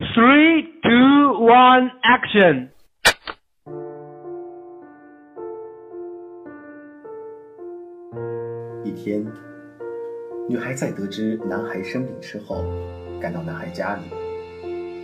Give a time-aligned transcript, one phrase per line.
[0.00, 2.68] Three, two, one, action！
[8.84, 9.26] 一天，
[10.48, 12.64] 女孩在得知男孩生病之后，
[13.20, 14.02] 赶到男孩家里，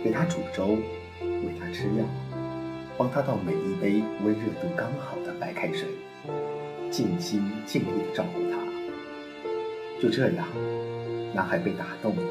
[0.01, 0.77] 给他煮粥，
[1.19, 2.05] 喂他吃药，
[2.97, 5.89] 帮他倒每一杯温热度刚好的白开水，
[6.89, 8.57] 尽心尽力的照顾他。
[10.01, 10.47] 就这样，
[11.33, 12.23] 男孩被打动了，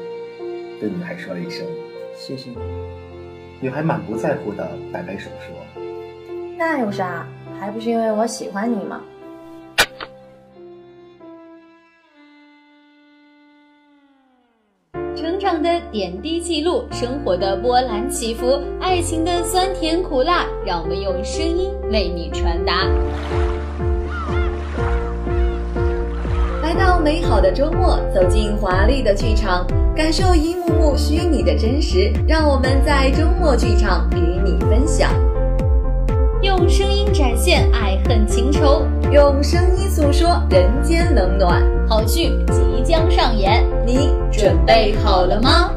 [0.79, 1.63] 对女孩说了一声
[2.15, 2.57] “谢谢你”。
[3.61, 5.55] 女孩满不在乎的摆摆手说
[6.57, 7.27] ：“那有啥？
[7.59, 9.01] 还不是因为我喜欢你吗？”
[15.15, 22.85] 成长的点滴记录，生活的波澜起伏，爱情的酸甜苦辣，让我们用声音为你传达。
[26.77, 29.65] 到美好的周末，走进华丽的剧场，
[29.95, 32.11] 感受一幕幕虚拟的真实。
[32.27, 35.11] 让我们在周末剧场与你分享，
[36.41, 41.63] 用声音展现爱恨情仇，用声音诉说人间冷暖。
[41.87, 45.71] 好剧即将上演，你准备好了吗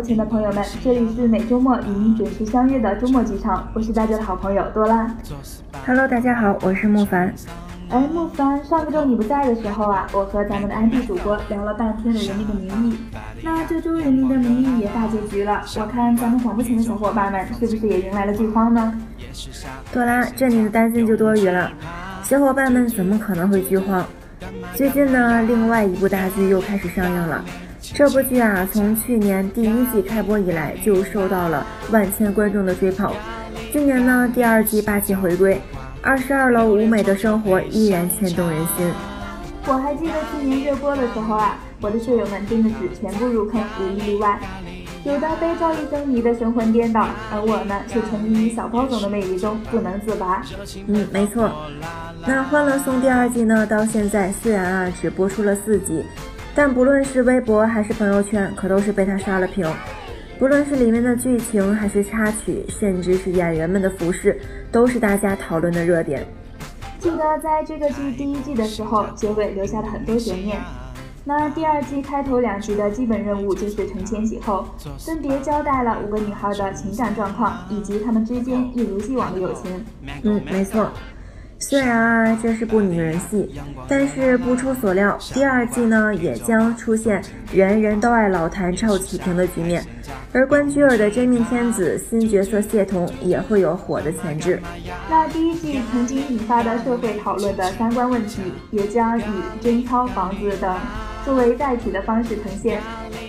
[0.00, 5.14] 播前的朋友们，这里是每周末与您准时相约的周末剧场，我是大家的好朋友多拉。
[5.86, 7.30] Hello，大家好，我是莫凡。
[7.90, 12.94] 哎，莫凡，上个周你不在的时候啊，我和咱们的安迪主播聊了半天的《人民的名义》，
[13.42, 18.98] 那这周《人民的名义》也大结局了，我看咱们广播前的小伙伴们是不是也迎来了剧荒呢？
[19.92, 21.70] 多拉，这你的担心就多余了，
[22.22, 24.02] 小伙伴们怎么可能会剧荒？
[24.74, 27.44] 最近呢，另外一部大剧又开始上映了。
[28.00, 33.12] 这部剧啊，从去年第一季开播以来就受到了万千观众的追捧。
[33.74, 35.60] 今年呢，第二季霸气回归，
[36.00, 38.90] 二十二楼舞美的生活依然牵动人心。
[39.66, 44.40] 我还记得去年热播的时候啊，我的舍友们真的是全部入坑，无一例外。
[45.04, 50.42] 有的被赵医生迷得神魂颠倒，而我呢，却沉迷于小包总的魅力中不能自拔。
[50.86, 51.52] 嗯，没错。
[52.26, 56.02] 那《欢乐颂》第二季呢，到现在虽然啊只播出了四集。
[56.54, 59.66] 但不论是微博还是朋友圈，可都是被他刷了屏。
[60.38, 64.40] 不论是里面的剧情，还是插曲，甚至是演员们的服饰，
[64.72, 66.26] 都是大家讨论的热点。
[66.98, 70.58] 记得在这个剧第一季的时候，结尾留下了很多悬念。
[71.24, 74.66] 那第二季开头两集的基本任务就是承前启后，
[74.98, 79.84] 分别交代了五个女孩的情感状况，以及她们之间一如既往的友情。
[80.24, 80.90] 嗯，没错。
[81.62, 83.54] 虽然啊，这是部女人戏，
[83.86, 87.22] 但是不出所料，第二季呢也将出现
[87.52, 89.84] 人人都爱老谭赵启平的局面，
[90.32, 94.58] 而关雎尔的真命天子新角色谢童也会有火的潜质。
[95.10, 99.24] 那第一季曾经引发的社会讨论的三观问题，也将以
[99.60, 100.74] 贞操、房子等
[101.26, 102.80] 作为载体的方式呈现。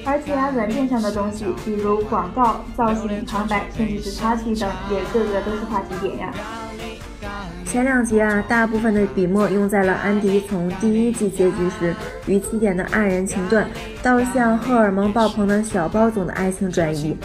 [0.05, 6.33] 而且啊，软件上的东西，比如广告、造型、旁白，甚至是插曲等，也个个都是话题点呀。
[7.71, 11.95] 前两集啊，大部分的笔墨用在了安迪从第一季结局时
[12.25, 13.65] 与起点的黯然情断，
[14.03, 17.15] 到向荷尔蒙爆棚的小包总的爱情转移。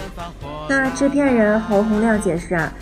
[0.69, 2.73] 那制片人侯洪亮解释啊，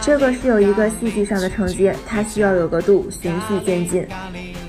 [0.00, 4.08] 这个是有一个戏剧上的承接，他需要有个度，循序渐进。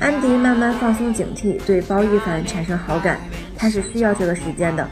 [0.01, 3.17] 安迪慢慢放松警惕，对包奕凡产生好感，
[3.55, 4.85] 他是需要这个时间的。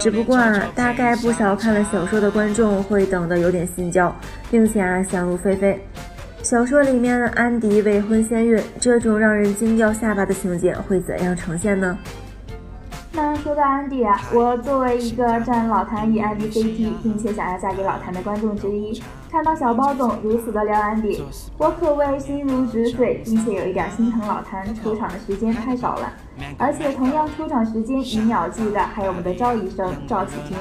[0.00, 4.16] 只不过啊，大概不少看了小说的观众会等得有点心焦，
[4.50, 5.78] 并且啊，想入非非。
[6.46, 11.98] 小说里面的安迪未婚先孕，这种让人惊掉下巴的情节会怎样呈现呢？
[13.12, 21.20] 那说到安迪啊，我作为一个站老谭与安迪 CP，并且想要嫁给老谭的观众之一，看到小包总如此的撩安迪，
[21.58, 26.12] 我可谓心如止水，并且有一点心疼老谭出场的时间太少了。
[26.56, 30.56] 而且同样出场时间以秒计的，还有我们的赵医生赵启平。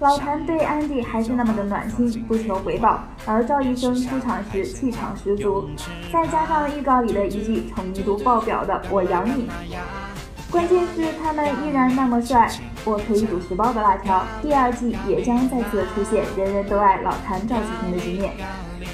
[0.00, 5.68] 老谭对安迪还是那么的暖心，不求回报，而赵医生出场时气场十足，
[6.10, 9.46] 再加上预告里的一句宠溺度爆表的“我养你”，
[10.50, 12.50] 关键是他们依然那么帅，
[12.86, 14.24] 我可以煮十包的辣条。
[14.40, 18.32] 第二季也将再次出现人人都爱老谭赵启平的局面。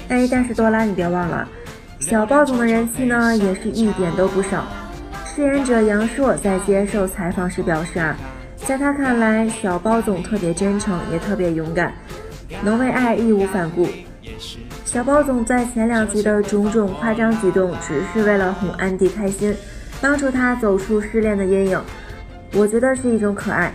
[0.09, 1.47] 哎，但是多拉你别忘了，
[2.01, 4.65] 小包总的人气呢也是一点都不少。
[5.25, 8.13] 饰演者杨烁在接受采访时表示啊。
[8.67, 11.93] 在他看来，小包总特别真诚，也特别勇敢，
[12.61, 13.87] 能为爱义无反顾。
[14.83, 19.55] 小包总在前两集的种种夸张举动，只是为了哄安迪开心，
[20.01, 21.81] 帮助他走出失恋的阴影。
[22.55, 23.71] 我觉得是一种可爱。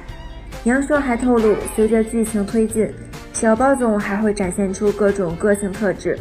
[0.65, 2.87] 杨烁还透露，随着剧情推进，
[3.33, 6.19] 小包总还会展现出各种个性特质。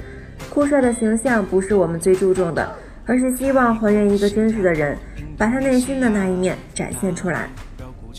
[0.50, 2.74] 酷帅的形象不是我们最注重的，
[3.06, 4.98] 而是希望还原一个真实的人，
[5.38, 7.50] 把他内心的那一面展现出来。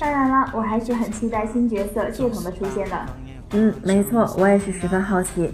[0.01, 3.07] 当然了，我还是很期待新角色谢童的出现的。
[3.53, 5.53] 嗯，没错，我也是十分好奇。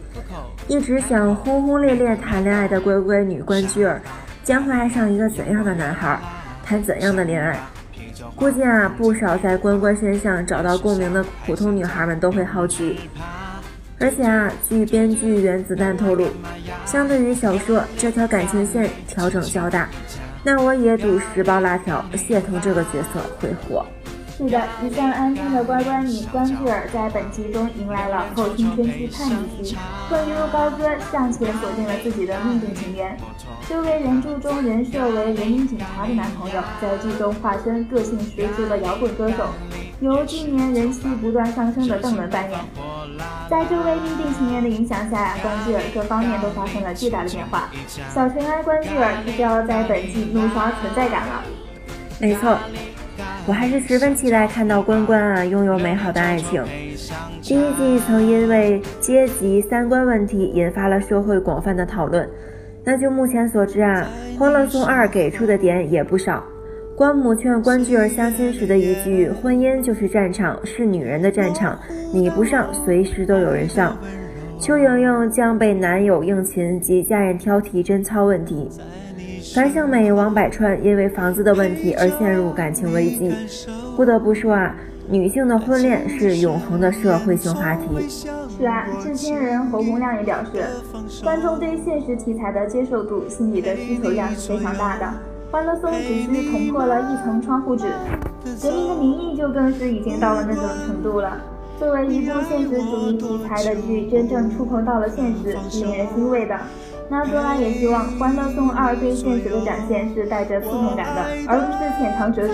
[0.68, 4.00] 一直想轰轰烈烈谈恋爱的乖乖女关雎尔，
[4.44, 6.18] 将会爱上一个怎样的男孩，
[6.64, 7.58] 谈怎样的恋爱？
[8.36, 13.00] 估计啊，不少在关关身上找到共鸣的普通女孩们都会好奇。
[14.00, 16.28] 而且啊，据编剧原子弹透露，
[16.86, 19.88] 相对于小说，这条感情线调整较大。
[20.44, 23.84] 那我也赌十包辣条，谢童这个角色会火。
[24.38, 29.76] 是的，一向安静的乖乖女关雎尔在本集中迎来了后青春期叛逆期，
[30.08, 33.18] 更一如高歌向前锁定了自己的命定情缘。
[33.68, 39.48] 这位原著中人设为人民警察的男朋友，在剧中化身个性十足的摇滚歌手，
[39.98, 42.60] 由今年人气不断上升的邓伦扮演。
[43.50, 47.68] 在这位命定情缘的影响下呀，关雎尔各方面都发生了巨大的变化。
[48.14, 51.42] 小尘埃关雎尔就要在本季怒刷存在感了。
[52.20, 52.56] 没错。
[53.48, 56.62] 我还是十分期待看到关关啊拥有美好的爱情。
[57.40, 62.28] 第一季曾因为阶级三观问题引发了社会广泛的讨论。
[62.84, 64.06] 那就目前所知啊，
[64.38, 66.44] 《欢乐颂二》给出的点也不少。
[66.94, 71.78] 关母劝关雎尔相亲时的一句“婚姻就是战场，是女人的战场，
[72.12, 73.96] 你不上，随时都有人上”。
[74.60, 78.68] 邱莹莹将被男友应勤及家人挑剔贞操问题。
[79.54, 83.34] 樊胜美、王百川因为房子的问题而陷入感情危机。
[83.96, 84.74] 不得不说啊，
[85.08, 88.08] 女性的婚恋是永恒的社会性话题。
[88.08, 90.64] 是啊，制片人侯洪亮也表示，
[91.22, 95.04] 观众对现实题材的接受度、心理的需求量是非常大的。
[95.50, 97.86] 《欢乐颂》只是捅破了一层窗户纸，
[98.62, 101.38] 《革命的名义》就更是已经到了那种程度了。
[101.78, 106.58] 作为一部现实主义题材的剧，真正触碰到了现实，是令人欣慰的。
[107.10, 112.52] 那多拉也希望《欢乐颂二》对现实的展现是带着刺痛感的，而不是浅尝辄止。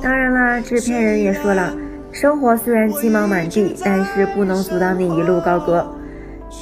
[0.00, 1.74] 当然啦，制片人也说了，
[2.12, 5.84] 生活虽然鸡毛满地，但是不能阻挡你一路高歌。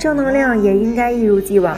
[0.00, 1.76] 正能量也应该一如既往。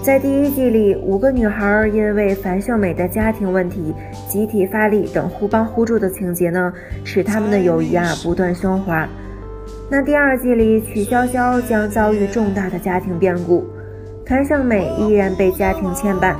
[0.00, 3.92] 在第一季里，五个女孩因为樊胜美的家庭问题，
[4.28, 6.72] 集体发力等互帮互助的情节呢，
[7.04, 9.06] 使他们的友谊啊不断升华。
[9.90, 13.66] 那第二季里，曲筱绡将遭遇重大的家庭变故。
[14.28, 16.36] 樊胜美依然被家庭牵绊，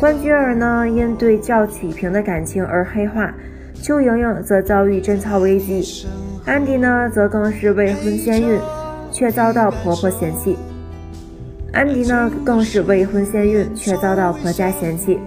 [0.00, 3.34] 关雎尔呢因对赵启平的感情而黑化，
[3.74, 6.06] 邱莹莹则遭遇贞操危机，
[6.46, 8.58] 安迪呢则更是未婚先孕，
[9.12, 10.56] 却遭到婆婆嫌弃。
[11.70, 15.18] 安迪呢更是未婚先孕，却遭到婆家嫌弃。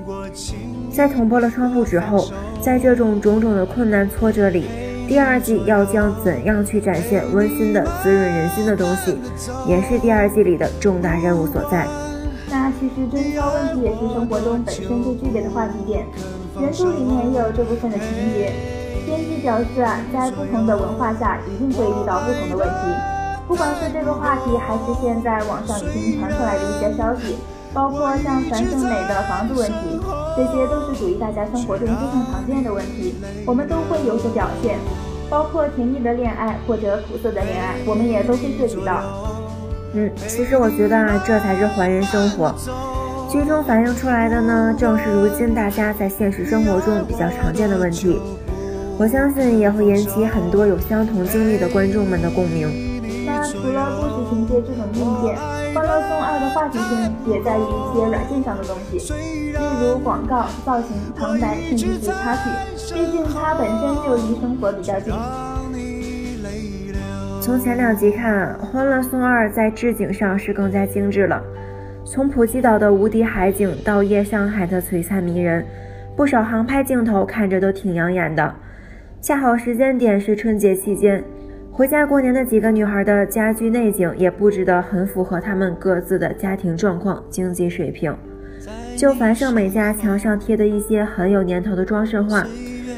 [0.92, 2.28] 在捅破了窗户纸后，
[2.60, 4.66] 在这种种种的困难挫折里。
[5.12, 9.20] 第二季要将怎样去展现温馨的、滋润人心的东西，
[9.68, 11.86] 也是第二季里的重大任务所在。
[12.50, 16.06] 那其实贞操问题也是生活中本身就具备的话题点，
[16.62, 18.54] 原著里面也有这部分的情节。
[19.06, 22.96] 编剧表示啊，在不同的文化下，一定会遇到不同的问题。
[23.50, 27.36] 不管是这个话题，还是现在网上已经传出来的一些消息。
[27.74, 30.01] 包括像樊胜美的房子问题，
[30.36, 34.78] 这些都是属于大家生活中非常常见的问题，我们都会有所表现。
[35.30, 39.02] 包括甜蜜的恋爱或者苦涩的恋爱，我们也都会涉及到。
[39.94, 42.54] 嗯，其实我觉得啊，这才是还原生活。
[43.30, 48.20] 剧中反映出来的呢，正是如今大家在现实生活中比较常见的问题。
[48.98, 52.68] 我相信也会引起很多有相同经历的观众们的共鸣。
[53.26, 55.36] 那除了故事情节这种硬件。
[55.74, 62.94] 《欢乐颂二》的话题性也在于一些软件上的东西，例如广告、造型、旁白，甚至是插曲。
[62.94, 65.14] 毕竟它本身就离生活比较近。
[67.40, 71.42] 从前两集看，《欢乐颂二》在置景上是更加精致了，
[72.04, 75.66] 从普吉岛的无敌海景到夜上海的璀璨迷人，
[76.18, 78.54] 不少航拍镜头看着都挺养眼的。
[79.22, 81.24] 恰好时间点是春节期间。
[81.74, 88.14] 回家过年的几个女孩的家居内景也布置得很符合她们各自的家庭状况、经济水平。
[88.98, 92.46] 就樊胜美家墙上贴的一些很有年头的装饰画，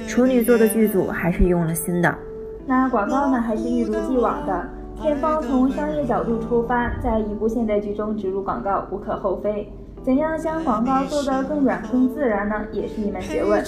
[0.08, 2.14] 处女座的剧组还是用了心的。
[2.66, 4.68] 那广告呢，还是一如既往的，
[5.00, 9.72] 片方从商业角度出发，在一部现代剧中植入广告无可厚非。
[10.02, 12.56] 怎样将广告做得更软、更自然呢？
[12.72, 13.64] 也是一门学问。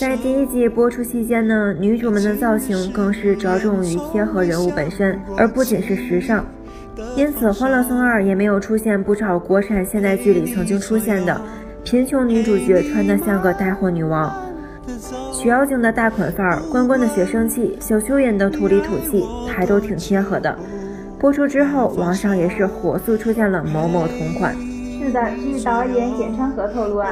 [0.00, 6.44] 在第一季播出期间呢，女主们的造型更是着重于贴合人物本身，而不仅是时尚。
[7.16, 11.40] 因此，《欢乐颂二》也没有出现不少国产现代剧里曾经出现的
[11.84, 14.34] 贫穷女主角穿得像个带货女王。
[15.32, 20.58] 曲妖精的大款范儿，关关的学生气，小蚯蚓的土里土气，还都挺贴合的。
[21.18, 24.56] 播出之后，网上也是火速出现了某某同款。
[25.08, 27.10] 是的，据导演简川河透露啊，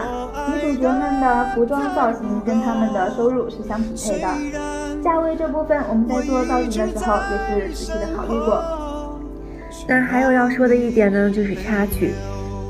[0.53, 4.29] 女主角们的服装造型跟他们的收入是相匹配的。
[5.03, 7.17] 价位这部分，我们在做造型的时候
[7.57, 8.62] 也是仔细的考虑过。
[9.88, 12.12] 那还有要说的一点呢，就是插曲。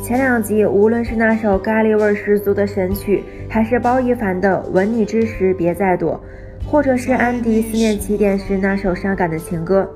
[0.01, 6.21] 前两集无论是那首咖喱味十足的神曲，还是包奕凡的《吻你之时别再躲》，
[6.71, 9.89] 或者是安迪思念起点时那首伤感的情歌，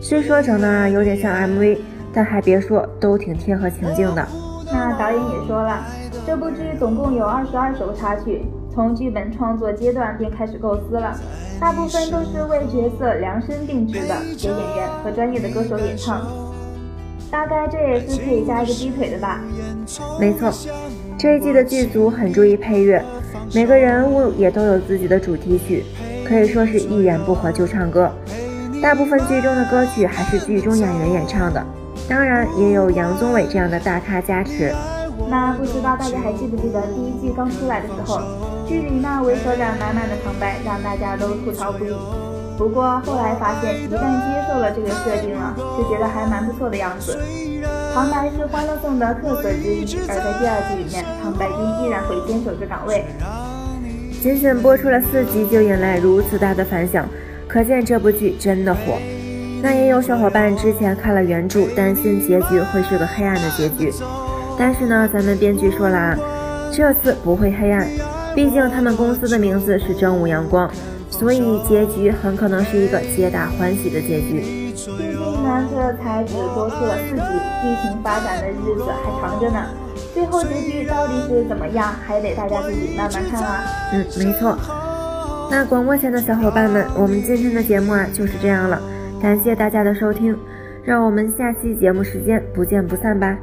[0.00, 1.78] 虽说整的有点像 MV，
[2.14, 4.24] 但还别说，都挺贴合情境的。
[4.72, 5.84] 那导演也说了，
[6.26, 8.42] 这部剧总共有二十二首插曲，
[8.74, 11.14] 从剧本创作阶段便开始构思了，
[11.60, 16.26] 大部分都是为角色量身定制的，给演员和专业的歌手演唱。
[17.30, 19.40] 大概这也是可以加一个鸡腿的吧？
[20.18, 20.50] 没错，
[21.18, 23.02] 这一季的剧组很注意配乐，
[23.54, 25.84] 每个人物也都有自己的主题曲，
[26.26, 28.10] 可以说是一言不合就唱歌。
[28.82, 31.64] 大部分剧中的歌曲还是剧中演员演唱的。
[32.12, 34.70] 当然也有杨宗纬这样的大咖加持。
[35.30, 38.20] 那不知道大家还记不记得第一季刚出来的时候，
[38.68, 41.96] 剧里那猥琐感满满的旁白让大家都吐槽不已。
[42.58, 47.18] 不过后来发现，一旦接受了这个设定了，就觉得还蛮不错的样子。
[47.94, 53.06] 旁白是《欢乐颂》的特色之一，而在第二季里面，旁白君依然会坚守着岗位。
[54.20, 57.08] 仅仅播出了四集就引来如此大的反响，
[57.48, 58.98] 可见这部剧真的火。
[59.62, 63.92] 那也有小伙伴之前看了原著，担心结局会是个黑暗的结局。
[64.58, 66.18] 但是呢，咱们编剧说了啊，
[66.72, 67.86] 这次不会黑暗，
[68.34, 70.68] 毕竟他们公司的名字是正午阳光，
[71.08, 74.40] 所以结局很可能是一个皆大欢喜的结局。
[74.40, 77.22] 毕竟呢，这才只播出了四集，
[77.62, 79.64] 剧情发展的日子还长着呢。
[80.12, 83.62] 最后结局到底是怎么样，还得大家自己慢慢看啊。
[83.92, 84.58] 嗯，没错。
[85.50, 88.80] 那广播前的小伙伴们，我们今天的节目啊就是这样了。
[89.22, 90.36] 感谢大家的收听，
[90.84, 93.38] 让我们下期节目时间不见不散吧。